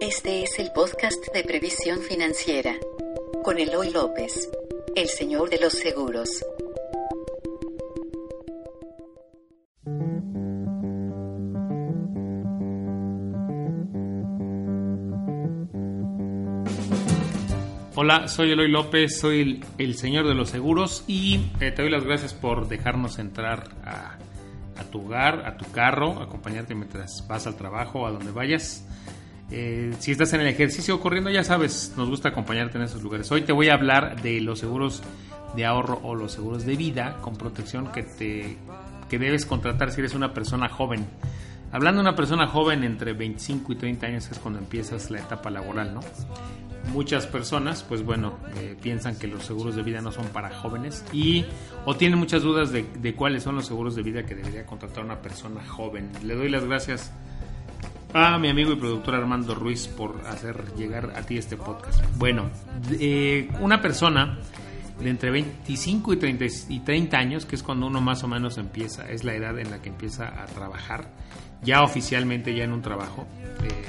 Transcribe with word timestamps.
Este 0.00 0.42
es 0.42 0.58
el 0.58 0.72
podcast 0.72 1.32
de 1.32 1.42
previsión 1.42 2.00
financiera 2.00 2.74
con 3.42 3.58
Eloy 3.58 3.90
López, 3.90 4.50
el 4.94 5.08
señor 5.08 5.48
de 5.48 5.58
los 5.58 5.72
seguros. 5.72 6.44
Hola, 17.94 18.28
soy 18.28 18.52
Eloy 18.52 18.70
López, 18.70 19.18
soy 19.18 19.64
el, 19.78 19.94
señor 19.94 20.28
de 20.28 20.34
los 20.34 20.50
seguros 20.50 21.04
y 21.06 21.36
eh, 21.60 21.72
te 21.72 21.80
doy 21.80 21.90
las 21.90 22.04
gracias 22.04 22.34
por 22.34 22.68
dejarnos 22.68 23.18
entrar 23.18 23.70
a, 23.82 24.18
tu 24.92 25.06
hogar, 25.06 25.46
a 25.46 25.56
tu 25.56 25.64
carro, 25.72 26.20
acompañarte 26.20 26.74
mientras 26.74 27.26
vas 27.26 27.46
al 27.46 27.56
trabajo 27.56 28.06
a 28.06 28.10
donde 28.10 28.30
vayas. 28.30 28.86
Eh, 29.50 29.94
si 29.98 30.12
estás 30.12 30.32
en 30.32 30.40
el 30.40 30.48
ejercicio 30.48 31.00
corriendo, 31.00 31.30
ya 31.30 31.44
sabes, 31.44 31.94
nos 31.96 32.08
gusta 32.08 32.30
acompañarte 32.30 32.78
en 32.78 32.84
esos 32.84 33.02
lugares. 33.02 33.30
Hoy 33.30 33.42
te 33.42 33.52
voy 33.52 33.68
a 33.68 33.74
hablar 33.74 34.20
de 34.22 34.40
los 34.40 34.58
seguros 34.58 35.02
de 35.54 35.64
ahorro 35.64 36.00
o 36.02 36.14
los 36.14 36.32
seguros 36.32 36.66
de 36.66 36.76
vida 36.76 37.18
con 37.20 37.36
protección 37.36 37.92
que, 37.92 38.02
te, 38.02 38.56
que 39.08 39.18
debes 39.18 39.46
contratar 39.46 39.92
si 39.92 40.00
eres 40.00 40.14
una 40.14 40.34
persona 40.34 40.68
joven. 40.68 41.06
Hablando 41.72 42.02
de 42.02 42.08
una 42.08 42.16
persona 42.16 42.46
joven 42.46 42.84
entre 42.84 43.12
25 43.12 43.72
y 43.72 43.76
30 43.76 44.06
años 44.06 44.30
es 44.30 44.38
cuando 44.38 44.58
empiezas 44.58 45.10
la 45.10 45.20
etapa 45.20 45.50
laboral, 45.50 45.94
¿no? 45.94 46.00
muchas 46.92 47.26
personas, 47.26 47.82
pues 47.82 48.04
bueno, 48.04 48.38
eh, 48.56 48.76
piensan 48.80 49.16
que 49.18 49.26
los 49.26 49.44
seguros 49.44 49.76
de 49.76 49.82
vida 49.82 50.00
no 50.00 50.12
son 50.12 50.26
para 50.26 50.50
jóvenes 50.50 51.04
y 51.12 51.44
o 51.84 51.96
tienen 51.96 52.18
muchas 52.18 52.42
dudas 52.42 52.70
de, 52.72 53.14
cuáles 53.14 53.42
son 53.42 53.56
los 53.56 53.66
seguros 53.66 53.94
de 53.96 54.02
vida 54.02 54.24
que 54.24 54.34
debería 54.34 54.66
contratar 54.66 55.04
una 55.04 55.20
persona 55.20 55.64
joven. 55.66 56.10
Le 56.22 56.34
doy 56.34 56.48
las 56.48 56.64
gracias 56.64 57.12
mi 58.16 58.48
amigo 58.48 58.72
y 58.72 58.76
productor 58.76 59.14
Armando 59.14 59.54
Ruiz 59.54 59.88
por 59.88 60.22
hacer 60.26 60.74
llegar 60.74 61.12
a 61.16 61.22
ti 61.22 61.36
este 61.36 61.58
podcast. 61.58 62.02
Bueno, 62.16 62.48
eh, 62.98 63.46
una 63.60 63.82
persona 63.82 64.38
de 64.98 65.10
entre 65.10 65.30
25 65.30 66.14
y 66.14 66.16
30, 66.16 66.44
y 66.70 66.80
30 66.80 67.18
años, 67.18 67.44
que 67.44 67.56
es 67.56 67.62
cuando 67.62 67.86
uno 67.86 68.00
más 68.00 68.24
o 68.24 68.28
menos 68.28 68.56
empieza, 68.56 69.06
es 69.10 69.22
la 69.22 69.34
edad 69.34 69.58
en 69.58 69.70
la 69.70 69.82
que 69.82 69.90
empieza 69.90 70.28
a 70.42 70.46
trabajar, 70.46 71.10
ya 71.62 71.82
oficialmente, 71.82 72.56
ya 72.56 72.64
en 72.64 72.72
un 72.72 72.80
trabajo. 72.80 73.26
Eh, 73.62 73.84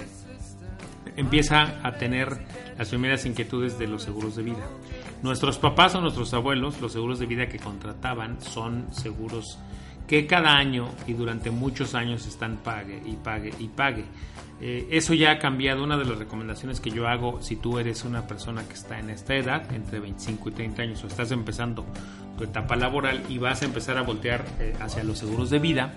empieza 1.16 1.80
a 1.82 1.94
tener 1.94 2.38
las 2.78 2.90
primeras 2.90 3.26
inquietudes 3.26 3.80
de 3.80 3.88
los 3.88 4.04
seguros 4.04 4.36
de 4.36 4.44
vida. 4.44 4.68
Nuestros 5.24 5.58
papás 5.58 5.96
o 5.96 6.02
nuestros 6.02 6.34
abuelos, 6.34 6.82
los 6.82 6.92
seguros 6.92 7.20
de 7.20 7.28
vida 7.28 7.48
que 7.48 7.60
contrataban 7.60 8.42
son 8.42 8.94
seguros 8.94 9.58
que 10.08 10.26
cada 10.26 10.58
año 10.58 10.90
y 11.06 11.14
durante 11.14 11.52
muchos 11.52 11.94
años 11.94 12.26
están 12.26 12.58
pague 12.58 13.02
y 13.06 13.14
pague 13.14 13.54
y 13.60 13.68
pague. 13.68 14.06
Eh, 14.60 14.88
eso 14.92 15.14
ya 15.14 15.32
ha 15.32 15.40
cambiado. 15.40 15.84
Una 15.84 15.98
de 15.98 16.06
las 16.06 16.18
recomendaciones 16.18 16.80
que 16.80 16.90
yo 16.90 17.08
hago 17.08 17.42
si 17.42 17.58
tú 17.58 17.78
eres 17.78 18.06
una 18.06 18.26
persona 18.26 18.64
que 18.68 18.74
está 18.74 19.00
en 19.00 19.10
esta 19.10 19.36
edad, 19.36 19.72
entre 19.74 20.00
25 20.00 20.50
y 20.50 20.52
30 20.54 20.82
años, 20.82 21.04
o 21.04 21.08
estás 21.08 21.32
empezando 21.32 21.86
tu 22.38 22.44
etapa 22.44 22.76
laboral 22.76 23.24
y 23.30 23.38
vas 23.38 23.62
a 23.62 23.66
empezar 23.66 23.98
a 23.98 24.02
voltear 24.02 24.46
eh, 24.60 24.74
hacia 24.80 25.04
los 25.04 25.20
seguros 25.20 25.50
de 25.50 25.60
vida, 25.60 25.94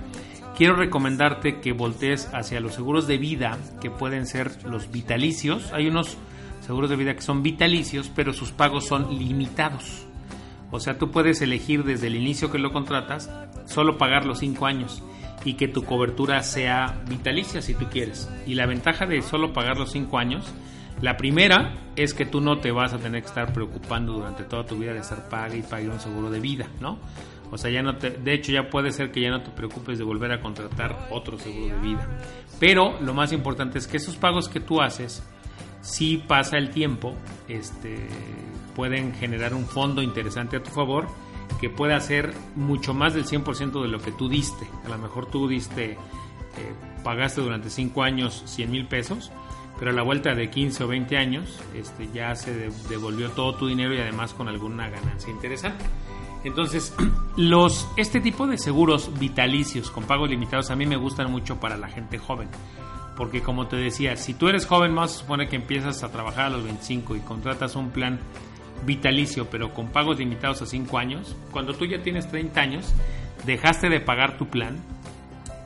quiero 0.56 0.74
recomendarte 0.74 1.60
que 1.60 1.72
voltees 1.72 2.28
hacia 2.32 2.60
los 2.60 2.74
seguros 2.74 3.06
de 3.06 3.18
vida 3.18 3.58
que 3.80 3.90
pueden 3.90 4.26
ser 4.26 4.64
los 4.64 4.90
vitalicios. 4.90 5.72
Hay 5.72 5.86
unos 5.86 6.16
seguros 6.66 6.90
de 6.90 6.96
vida 6.96 7.14
que 7.14 7.22
son 7.22 7.42
vitalicios, 7.42 8.10
pero 8.14 8.32
sus 8.32 8.52
pagos 8.52 8.86
son 8.86 9.18
limitados. 9.18 10.06
O 10.70 10.80
sea, 10.80 10.98
tú 10.98 11.10
puedes 11.10 11.42
elegir 11.42 11.84
desde 11.84 12.06
el 12.06 12.16
inicio 12.16 12.50
que 12.50 12.58
lo 12.58 12.72
contratas, 12.72 13.30
solo 13.66 13.98
pagar 13.98 14.24
los 14.24 14.38
5 14.38 14.66
años 14.66 15.02
y 15.44 15.54
que 15.54 15.68
tu 15.68 15.84
cobertura 15.84 16.42
sea 16.42 17.02
vitalicia 17.08 17.62
si 17.62 17.74
tú 17.74 17.86
quieres. 17.90 18.28
Y 18.46 18.54
la 18.54 18.66
ventaja 18.66 19.06
de 19.06 19.22
solo 19.22 19.52
pagar 19.52 19.78
los 19.78 19.92
5 19.92 20.18
años, 20.18 20.44
la 21.00 21.16
primera 21.16 21.74
es 21.96 22.14
que 22.14 22.26
tú 22.26 22.40
no 22.40 22.58
te 22.58 22.72
vas 22.72 22.92
a 22.92 22.98
tener 22.98 23.22
que 23.22 23.28
estar 23.28 23.52
preocupando 23.52 24.12
durante 24.12 24.44
toda 24.44 24.64
tu 24.64 24.76
vida 24.76 24.92
de 24.92 25.00
estar 25.00 25.28
paga 25.28 25.56
y 25.56 25.62
pagar 25.62 25.90
un 25.90 26.00
seguro 26.00 26.30
de 26.30 26.40
vida, 26.40 26.66
¿no? 26.80 26.98
O 27.50 27.58
sea, 27.58 27.70
ya 27.70 27.82
no 27.82 27.96
te, 27.96 28.10
de 28.10 28.34
hecho 28.34 28.52
ya 28.52 28.70
puede 28.70 28.92
ser 28.92 29.10
que 29.10 29.20
ya 29.20 29.30
no 29.30 29.42
te 29.42 29.50
preocupes 29.50 29.98
de 29.98 30.04
volver 30.04 30.30
a 30.30 30.40
contratar 30.40 31.08
otro 31.10 31.38
seguro 31.38 31.74
de 31.74 31.80
vida. 31.80 32.06
Pero 32.60 33.00
lo 33.00 33.12
más 33.14 33.32
importante 33.32 33.78
es 33.78 33.86
que 33.86 33.96
esos 33.96 34.16
pagos 34.16 34.48
que 34.48 34.60
tú 34.60 34.80
haces, 34.80 35.22
si 35.80 36.18
pasa 36.18 36.58
el 36.58 36.70
tiempo, 36.70 37.16
este, 37.48 38.06
pueden 38.80 39.12
generar 39.12 39.52
un 39.52 39.66
fondo 39.66 40.00
interesante 40.00 40.56
a 40.56 40.62
tu 40.62 40.70
favor 40.70 41.06
que 41.60 41.68
puede 41.68 41.92
hacer 41.92 42.32
mucho 42.56 42.94
más 42.94 43.12
del 43.12 43.26
100% 43.26 43.82
de 43.82 43.88
lo 43.88 44.00
que 44.00 44.10
tú 44.10 44.26
diste. 44.26 44.66
A 44.86 44.88
lo 44.88 44.96
mejor 44.96 45.26
tú 45.26 45.46
diste, 45.46 45.90
eh, 45.90 45.96
pagaste 47.04 47.42
durante 47.42 47.68
5 47.68 48.02
años 48.02 48.42
100 48.46 48.70
mil 48.70 48.86
pesos, 48.86 49.32
pero 49.78 49.90
a 49.90 49.94
la 49.94 50.00
vuelta 50.00 50.34
de 50.34 50.48
15 50.48 50.84
o 50.84 50.88
20 50.88 51.18
años 51.18 51.60
este, 51.74 52.08
ya 52.14 52.34
se 52.34 52.70
devolvió 52.88 53.28
todo 53.32 53.54
tu 53.54 53.66
dinero 53.66 53.92
y 53.94 53.98
además 53.98 54.32
con 54.32 54.48
alguna 54.48 54.88
ganancia 54.88 55.30
interesante. 55.30 55.84
Entonces, 56.42 56.94
los, 57.36 57.86
este 57.98 58.18
tipo 58.22 58.46
de 58.46 58.56
seguros 58.56 59.10
vitalicios 59.18 59.90
con 59.90 60.04
pagos 60.04 60.30
limitados 60.30 60.70
a 60.70 60.74
mí 60.74 60.86
me 60.86 60.96
gustan 60.96 61.30
mucho 61.30 61.60
para 61.60 61.76
la 61.76 61.88
gente 61.88 62.16
joven. 62.16 62.48
Porque 63.14 63.42
como 63.42 63.66
te 63.66 63.76
decía, 63.76 64.16
si 64.16 64.32
tú 64.32 64.48
eres 64.48 64.64
joven, 64.64 64.94
más 64.94 65.10
supone 65.10 65.50
que 65.50 65.56
empiezas 65.56 66.02
a 66.02 66.10
trabajar 66.10 66.46
a 66.46 66.48
los 66.48 66.64
25 66.64 67.16
y 67.16 67.20
contratas 67.20 67.76
un 67.76 67.90
plan 67.90 68.20
vitalicio, 68.84 69.48
pero 69.50 69.72
con 69.74 69.88
pagos 69.88 70.18
limitados 70.18 70.62
a 70.62 70.66
5 70.66 70.98
años, 70.98 71.36
cuando 71.50 71.74
tú 71.74 71.86
ya 71.86 72.02
tienes 72.02 72.28
30 72.30 72.60
años, 72.60 72.94
dejaste 73.44 73.88
de 73.88 74.00
pagar 74.00 74.38
tu 74.38 74.48
plan, 74.48 74.78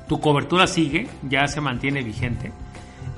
tu 0.08 0.20
cobertura 0.20 0.66
sigue, 0.66 1.08
ya 1.28 1.47
se 1.47 1.60
mantiene 1.60 2.03
vigente 2.03 2.53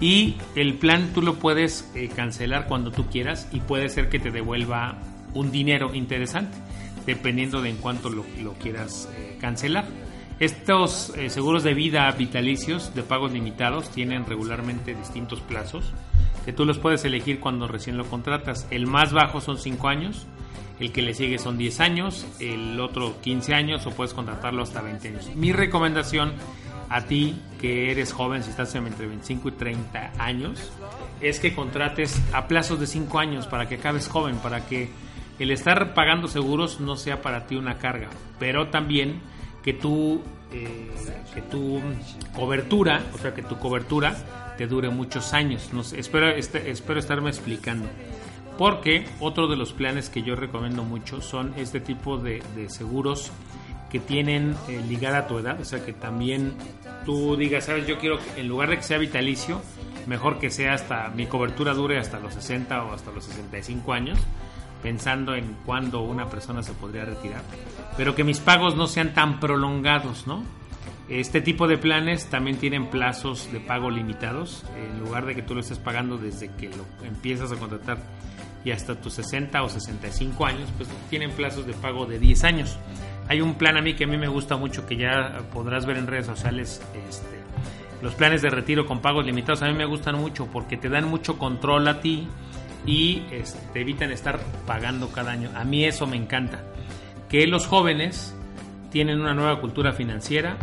y 0.00 0.36
el 0.54 0.74
plan 0.74 1.10
tú 1.14 1.22
lo 1.22 1.34
puedes 1.34 1.90
eh, 1.94 2.08
cancelar 2.14 2.66
cuando 2.66 2.90
tú 2.90 3.06
quieras 3.06 3.48
y 3.52 3.60
puede 3.60 3.88
ser 3.88 4.08
que 4.08 4.18
te 4.18 4.30
devuelva 4.30 4.98
un 5.34 5.50
dinero 5.50 5.94
interesante 5.94 6.56
dependiendo 7.06 7.62
de 7.62 7.70
en 7.70 7.76
cuánto 7.76 8.10
lo, 8.10 8.24
quieras 8.60 9.08
eh, 9.16 9.38
cancelar. 9.40 9.86
Estos 10.38 11.14
eh, 11.16 11.30
seguros 11.30 11.62
de 11.62 11.72
vida 11.72 12.10
vitalicios 12.10 12.94
de 12.94 13.02
pagos 13.02 13.32
limitados 13.32 13.90
tienen 13.90 14.26
regularmente 14.26 14.94
distintos 14.94 15.40
plazos 15.40 15.92
que 16.46 16.52
tú 16.52 16.64
los 16.64 16.78
puedes 16.78 17.04
elegir 17.04 17.40
cuando 17.40 17.66
recién 17.66 17.98
lo 17.98 18.04
contratas. 18.06 18.68
El 18.70 18.86
más 18.86 19.12
bajo 19.12 19.40
son 19.40 19.58
5 19.58 19.88
años, 19.88 20.28
el 20.78 20.92
que 20.92 21.02
le 21.02 21.12
sigue 21.12 21.38
son 21.38 21.58
10 21.58 21.80
años, 21.80 22.24
el 22.38 22.78
otro 22.78 23.20
15 23.20 23.52
años 23.52 23.84
o 23.84 23.90
puedes 23.90 24.14
contratarlo 24.14 24.62
hasta 24.62 24.80
20 24.80 25.08
años. 25.08 25.30
Mi 25.34 25.52
recomendación 25.52 26.34
a 26.88 27.02
ti 27.02 27.34
que 27.60 27.90
eres 27.90 28.12
joven, 28.12 28.44
si 28.44 28.50
estás 28.50 28.72
entre 28.76 29.08
25 29.08 29.48
y 29.48 29.52
30 29.52 30.12
años, 30.18 30.70
es 31.20 31.40
que 31.40 31.52
contrates 31.52 32.22
a 32.32 32.46
plazos 32.46 32.78
de 32.78 32.86
5 32.86 33.18
años 33.18 33.48
para 33.48 33.68
que 33.68 33.74
acabes 33.74 34.06
joven, 34.06 34.36
para 34.36 34.66
que 34.66 34.88
el 35.40 35.50
estar 35.50 35.94
pagando 35.94 36.28
seguros 36.28 36.78
no 36.78 36.94
sea 36.94 37.22
para 37.22 37.48
ti 37.48 37.56
una 37.56 37.78
carga, 37.78 38.08
pero 38.38 38.68
también 38.68 39.20
que 39.64 39.72
tu, 39.72 40.22
eh, 40.52 40.92
que 41.34 41.42
tu 41.42 41.82
cobertura, 42.36 43.02
o 43.14 43.18
sea, 43.18 43.34
que 43.34 43.42
tu 43.42 43.58
cobertura 43.58 44.45
te 44.56 44.66
dure 44.66 44.88
muchos 44.90 45.32
años. 45.32 45.70
Este, 45.92 46.70
espero 46.70 46.98
estarme 46.98 47.30
explicando. 47.30 47.88
Porque 48.58 49.06
otro 49.20 49.48
de 49.48 49.56
los 49.56 49.72
planes 49.72 50.08
que 50.08 50.22
yo 50.22 50.34
recomiendo 50.34 50.82
mucho 50.82 51.20
son 51.20 51.52
este 51.56 51.80
tipo 51.80 52.16
de, 52.16 52.42
seguros 52.68 53.30
que 53.90 54.00
tienen 54.00 54.56
eh, 54.68 54.82
ligada 54.88 55.18
a 55.18 55.26
tu 55.28 55.38
edad, 55.38 55.60
o 55.60 55.64
sea 55.64 55.84
que 55.84 55.92
también 55.92 56.54
tú 57.04 57.36
digas, 57.36 57.66
sabes, 57.66 57.86
yo 57.86 57.98
quiero, 57.98 58.18
en 58.36 58.48
lugar 58.48 58.70
de 58.70 58.78
que 58.78 58.82
sea 58.82 58.98
vitalicio, 58.98 59.60
mejor 60.06 60.38
que 60.38 60.50
sea 60.50 60.74
hasta 60.74 61.08
mi 61.10 61.26
cobertura 61.26 61.72
dure 61.72 61.98
hasta 61.98 62.18
los 62.18 62.34
60 62.34 62.84
o 62.84 62.92
hasta 62.92 63.12
los 63.12 63.24
65 63.24 63.92
años, 63.92 64.18
pensando 64.82 65.34
en 65.34 65.56
cuándo 65.64 66.00
una 66.00 66.28
persona 66.28 66.62
se 66.62 66.72
podría 66.72 67.04
retirar, 67.04 67.42
pero 67.96 68.14
que 68.14 68.24
mis 68.24 68.40
pagos 68.40 68.74
no 68.74 68.86
sean 68.86 69.14
tan 69.14 69.38
prolongados, 69.38 70.26
¿no? 70.26 70.42
Este 71.08 71.40
tipo 71.40 71.68
de 71.68 71.78
planes 71.78 72.26
también 72.26 72.56
tienen 72.56 72.90
plazos 72.90 73.52
de 73.52 73.60
pago 73.60 73.90
limitados, 73.90 74.64
en 74.76 74.98
lugar 74.98 75.24
de 75.24 75.36
que 75.36 75.42
tú 75.42 75.54
lo 75.54 75.60
estés 75.60 75.78
pagando 75.78 76.18
desde 76.18 76.48
que 76.48 76.68
lo 76.68 76.84
empiezas 77.06 77.52
a 77.52 77.56
contratar 77.56 77.98
y 78.64 78.72
hasta 78.72 79.00
tus 79.00 79.12
60 79.14 79.62
o 79.62 79.68
65 79.68 80.44
años, 80.44 80.68
pues 80.76 80.88
tienen 81.08 81.30
plazos 81.30 81.66
de 81.66 81.74
pago 81.74 82.06
de 82.06 82.18
10 82.18 82.42
años. 82.42 82.76
Hay 83.28 83.40
un 83.40 83.54
plan 83.54 83.76
a 83.76 83.82
mí 83.82 83.94
que 83.94 84.04
a 84.04 84.06
mí 84.08 84.16
me 84.16 84.26
gusta 84.26 84.56
mucho 84.56 84.86
que 84.86 84.96
ya 84.96 85.42
podrás 85.52 85.86
ver 85.86 85.96
en 85.98 86.08
redes 86.08 86.26
sociales, 86.26 86.82
este, 87.08 87.36
los 88.02 88.14
planes 88.14 88.42
de 88.42 88.50
retiro 88.50 88.84
con 88.84 89.00
pagos 89.00 89.24
limitados 89.24 89.62
a 89.62 89.66
mí 89.66 89.74
me 89.74 89.86
gustan 89.86 90.16
mucho 90.16 90.46
porque 90.46 90.76
te 90.76 90.88
dan 90.88 91.08
mucho 91.08 91.38
control 91.38 91.88
a 91.88 92.00
ti 92.00 92.26
y 92.84 93.22
este, 93.30 93.58
te 93.72 93.80
evitan 93.80 94.10
estar 94.10 94.38
pagando 94.66 95.08
cada 95.10 95.32
año. 95.32 95.50
A 95.54 95.64
mí 95.64 95.84
eso 95.84 96.06
me 96.06 96.16
encanta. 96.16 96.62
Que 97.28 97.46
los 97.46 97.66
jóvenes 97.66 98.36
tienen 98.90 99.20
una 99.20 99.34
nueva 99.34 99.60
cultura 99.60 99.92
financiera. 99.92 100.56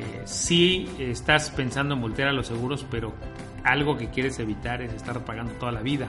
Eh, 0.00 0.22
si 0.24 0.88
estás 0.98 1.50
pensando 1.50 1.94
en 1.94 2.00
voltear 2.00 2.28
a 2.28 2.32
los 2.32 2.46
seguros, 2.46 2.86
pero 2.90 3.12
algo 3.64 3.98
que 3.98 4.08
quieres 4.08 4.38
evitar 4.38 4.80
es 4.80 4.92
estar 4.94 5.24
pagando 5.24 5.52
toda 5.54 5.72
la 5.72 5.82
vida. 5.82 6.08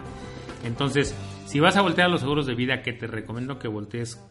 Entonces, 0.63 1.13
si 1.45 1.59
vas 1.59 1.75
a 1.75 1.81
voltear 1.81 2.07
a 2.07 2.09
los 2.09 2.21
seguros 2.21 2.45
de 2.45 2.55
vida, 2.55 2.81
que 2.81 2.93
te 2.93 3.07
recomiendo 3.07 3.59
que 3.59 3.67
voltees 3.67 4.23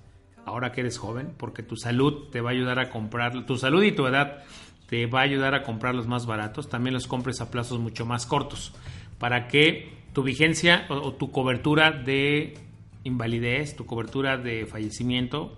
ahora 0.46 0.72
que 0.72 0.80
eres 0.80 0.96
joven, 0.96 1.34
porque 1.36 1.62
tu 1.62 1.76
salud 1.76 2.30
te 2.30 2.40
va 2.40 2.50
a 2.50 2.52
ayudar 2.52 2.78
a 2.78 2.88
comprar, 2.88 3.44
tu 3.44 3.58
salud 3.58 3.82
y 3.82 3.92
tu 3.92 4.06
edad 4.06 4.44
te 4.88 5.06
va 5.06 5.20
a 5.20 5.24
ayudar 5.24 5.54
a 5.54 5.62
comprar 5.62 5.94
los 5.94 6.06
más 6.06 6.26
baratos, 6.26 6.68
también 6.68 6.94
los 6.94 7.06
compres 7.06 7.40
a 7.40 7.50
plazos 7.50 7.78
mucho 7.78 8.06
más 8.06 8.26
cortos 8.26 8.72
para 9.18 9.48
que 9.48 9.92
tu 10.12 10.22
vigencia 10.22 10.86
o, 10.88 11.12
tu 11.12 11.30
cobertura 11.30 11.92
de 11.92 12.54
invalidez, 13.04 13.76
tu 13.76 13.86
cobertura 13.86 14.38
de 14.38 14.66
fallecimiento 14.66 15.54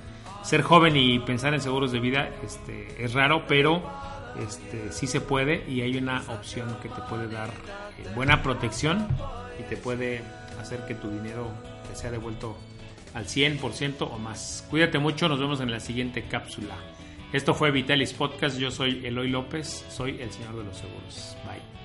Ser 0.44 0.62
joven 0.62 0.96
y 0.96 1.20
pensar 1.20 1.54
en 1.54 1.62
seguros 1.62 1.92
de 1.92 2.00
vida 2.00 2.30
este, 2.44 3.04
es 3.04 3.14
raro, 3.14 3.46
pero 3.48 3.84
este, 4.40 4.92
sí 4.92 5.08
se 5.08 5.22
puede 5.22 5.64
y 5.68 5.82
hay 5.82 5.98
una 5.98 6.22
opción 6.28 6.78
que 6.82 6.90
te 6.90 7.02
puede 7.10 7.28
dar 7.28 7.50
eh, 7.50 8.08
buena 8.16 8.42
protección 8.42 9.08
y 9.60 9.64
te 9.64 9.78
puede 9.78 10.22
hacer 10.60 10.86
que 10.86 10.96
tu 10.96 11.10
dinero 11.10 11.50
te 11.88 11.96
sea 11.96 12.12
devuelto 12.12 12.58
al 13.14 13.26
100% 13.26 14.02
o 14.02 14.18
más. 14.20 14.66
Cuídate 14.70 15.00
mucho, 15.00 15.30
nos 15.30 15.40
vemos 15.40 15.62
en 15.62 15.72
la 15.72 15.80
siguiente 15.80 16.24
cápsula. 16.28 16.76
Esto 17.32 17.54
fue 17.54 17.72
Vitalis 17.72 18.14
Podcast, 18.14 18.58
yo 18.58 18.72
soy 18.72 19.06
Eloy 19.06 19.30
López, 19.30 19.86
soy 19.90 20.22
el 20.22 20.32
señor 20.32 20.58
de 20.58 20.64
los 20.64 20.78
seguros. 20.78 21.36
Bye. 21.46 21.85